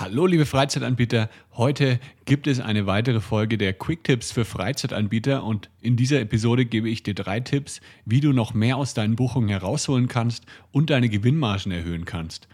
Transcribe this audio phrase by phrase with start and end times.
[0.00, 5.70] Hallo liebe Freizeitanbieter, heute gibt es eine weitere Folge der Quick Tipps für Freizeitanbieter und
[5.80, 9.48] in dieser Episode gebe ich dir drei Tipps, wie du noch mehr aus deinen Buchungen
[9.48, 12.46] herausholen kannst und deine Gewinnmargen erhöhen kannst.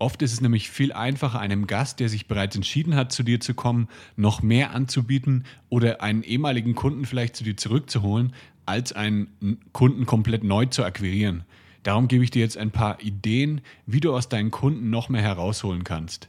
[0.00, 3.38] Oft ist es nämlich viel einfacher, einem Gast, der sich bereits entschieden hat, zu dir
[3.38, 3.86] zu kommen,
[4.16, 8.32] noch mehr anzubieten oder einen ehemaligen Kunden vielleicht zu dir zurückzuholen,
[8.66, 11.44] als einen Kunden komplett neu zu akquirieren.
[11.84, 15.22] Darum gebe ich dir jetzt ein paar Ideen, wie du aus deinen Kunden noch mehr
[15.22, 16.28] herausholen kannst.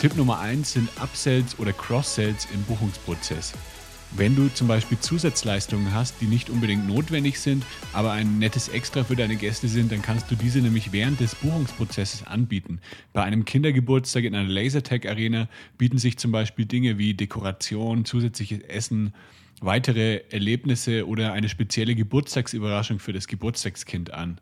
[0.00, 3.52] Tipp Nummer eins sind Upsells oder Cross-Sells im Buchungsprozess.
[4.12, 9.02] Wenn du zum Beispiel Zusatzleistungen hast, die nicht unbedingt notwendig sind, aber ein nettes Extra
[9.02, 12.78] für deine Gäste sind, dann kannst du diese nämlich während des Buchungsprozesses anbieten.
[13.12, 19.14] Bei einem Kindergeburtstag in einer Lasertag-Arena bieten sich zum Beispiel Dinge wie Dekoration, zusätzliches Essen,
[19.60, 24.38] weitere Erlebnisse oder eine spezielle Geburtstagsüberraschung für das Geburtstagskind an.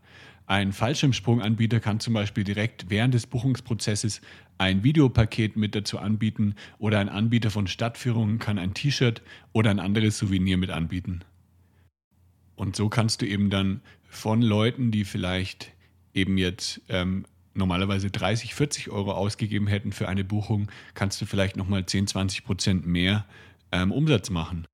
[0.46, 4.20] Ein Fallschirmsprunganbieter kann zum Beispiel direkt während des Buchungsprozesses
[4.58, 9.80] ein Videopaket mit dazu anbieten oder ein Anbieter von Stadtführungen kann ein T-Shirt oder ein
[9.80, 11.20] anderes Souvenir mit anbieten.
[12.54, 15.72] Und so kannst du eben dann von Leuten, die vielleicht
[16.14, 21.56] eben jetzt ähm, normalerweise 30, 40 Euro ausgegeben hätten für eine Buchung, kannst du vielleicht
[21.56, 23.26] nochmal 10, 20 Prozent mehr
[23.72, 24.64] ähm, Umsatz machen.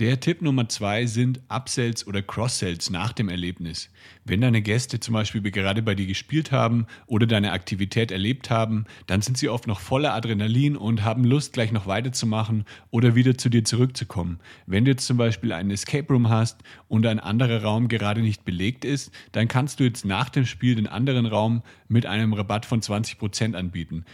[0.00, 3.90] Der Tipp Nummer zwei sind Upsells oder Cross-Sells nach dem Erlebnis.
[4.24, 8.86] Wenn deine Gäste zum Beispiel gerade bei dir gespielt haben oder deine Aktivität erlebt haben,
[9.06, 13.36] dann sind sie oft noch voller Adrenalin und haben Lust, gleich noch weiterzumachen oder wieder
[13.36, 14.40] zu dir zurückzukommen.
[14.64, 18.46] Wenn du jetzt zum Beispiel einen Escape Room hast und ein anderer Raum gerade nicht
[18.46, 22.64] belegt ist, dann kannst du jetzt nach dem Spiel den anderen Raum mit einem Rabatt
[22.64, 24.06] von 20% anbieten.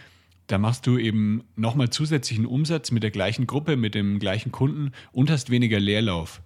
[0.47, 4.91] Da machst du eben nochmal zusätzlichen Umsatz mit der gleichen Gruppe, mit dem gleichen Kunden
[5.11, 6.41] und hast weniger Leerlauf.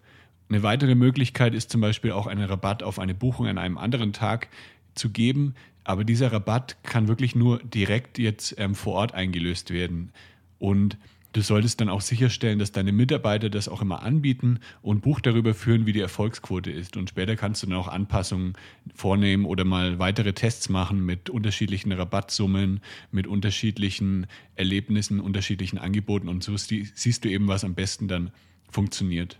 [0.49, 4.11] Eine weitere Möglichkeit ist zum Beispiel auch einen Rabatt auf eine Buchung an einem anderen
[4.11, 4.49] Tag
[4.95, 5.53] zu geben,
[5.83, 10.11] aber dieser Rabatt kann wirklich nur direkt jetzt ähm, vor Ort eingelöst werden.
[10.59, 10.97] Und
[11.33, 15.53] Du solltest dann auch sicherstellen, dass deine Mitarbeiter das auch immer anbieten und Buch darüber
[15.53, 16.97] führen, wie die Erfolgsquote ist.
[16.97, 18.53] Und später kannst du dann auch Anpassungen
[18.93, 22.81] vornehmen oder mal weitere Tests machen mit unterschiedlichen Rabattsummen,
[23.11, 26.27] mit unterschiedlichen Erlebnissen, unterschiedlichen Angeboten.
[26.27, 28.31] Und so siehst du eben, was am besten dann
[28.69, 29.39] funktioniert.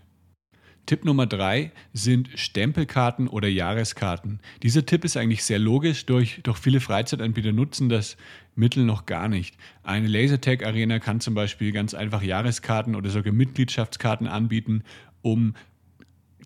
[0.86, 4.40] Tipp Nummer drei sind Stempelkarten oder Jahreskarten.
[4.62, 8.16] Dieser Tipp ist eigentlich sehr logisch, durch, doch viele Freizeitanbieter nutzen das
[8.54, 9.56] Mittel noch gar nicht.
[9.82, 14.82] Eine Lasertag-Arena kann zum Beispiel ganz einfach Jahreskarten oder sogar Mitgliedschaftskarten anbieten,
[15.22, 15.54] um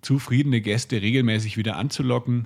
[0.03, 2.46] zufriedene Gäste regelmäßig wieder anzulocken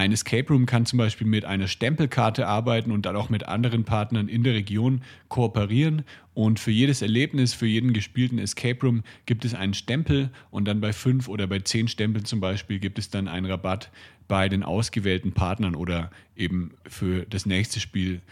[0.00, 3.84] ein Escape Room kann zum Beispiel mit einer Stempelkarte arbeiten und dann auch mit anderen
[3.84, 6.04] Partnern in der Region kooperieren.
[6.32, 10.80] Und für jedes Erlebnis, für jeden gespielten Escape Room gibt es einen Stempel und dann
[10.80, 13.90] bei fünf oder bei zehn Stempeln zum Beispiel gibt es dann einen Rabatt
[14.26, 18.22] bei den ausgewählten Partnern oder eben für das nächste Spiel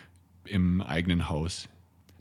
[0.46, 1.68] im eigenen Haus.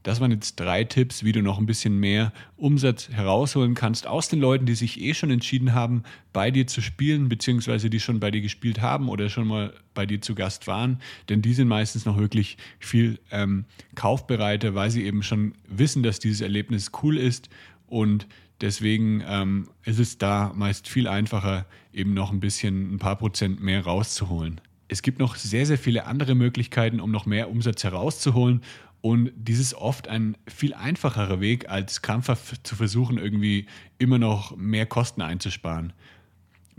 [0.08, 4.30] Das waren jetzt drei Tipps, wie du noch ein bisschen mehr Umsatz herausholen kannst aus
[4.30, 8.22] den Leuten, die sich eh schon entschieden haben, bei dir zu spielen, beziehungsweise die schon
[8.22, 11.02] bei dir gespielt haben oder schon mal bei dir zu Gast waren.
[11.28, 13.66] Denn die sind meistens noch wirklich viel ähm,
[13.96, 17.50] kaufbereiter, weil sie eben schon wissen, dass dieses Erlebnis cool ist
[17.88, 18.28] und
[18.60, 23.62] Deswegen ähm, ist es da meist viel einfacher, eben noch ein bisschen, ein paar Prozent
[23.62, 24.60] mehr rauszuholen.
[24.88, 28.62] Es gibt noch sehr, sehr viele andere Möglichkeiten, um noch mehr Umsatz herauszuholen.
[29.02, 33.68] Und dies ist oft ein viel einfacherer Weg, als krampfhaft zu versuchen, irgendwie
[34.00, 35.94] immer noch mehr Kosten einzusparen.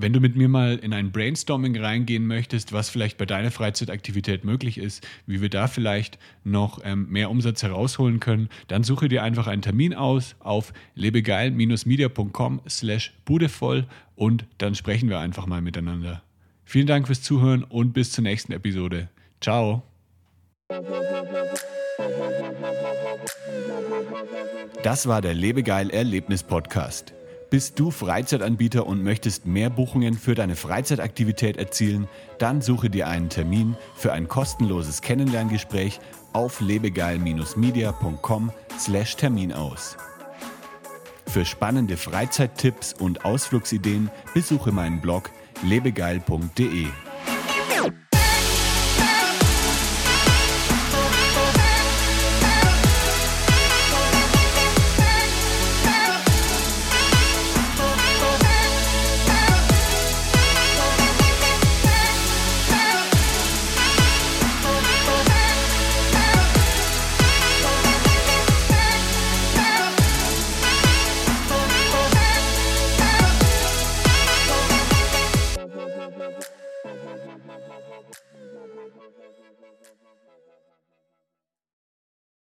[0.00, 4.44] Wenn du mit mir mal in ein Brainstorming reingehen möchtest, was vielleicht bei deiner Freizeitaktivität
[4.44, 9.25] möglich ist, wie wir da vielleicht noch ähm, mehr Umsatz herausholen können, dann suche dir
[9.25, 16.23] einfach einen Termin aus auf lebegeil-media.com slash budevoll und dann sprechen wir einfach mal miteinander.
[16.70, 19.09] Vielen Dank fürs Zuhören und bis zur nächsten Episode.
[19.41, 19.85] Ciao.
[24.82, 27.15] Das war der Lebegeil Erlebnis Podcast.
[27.49, 32.06] Bist du Freizeitanbieter und möchtest mehr Buchungen für deine Freizeitaktivität erzielen?
[32.38, 36.00] Dann suche dir einen Termin für ein kostenloses Kennenlerngespräch
[36.35, 39.97] auf lebegeil-media.com/termin aus.
[41.26, 45.31] Für spannende Freizeittipps und Ausflugsideen besuche meinen Blog
[45.62, 47.07] lebegeil.de.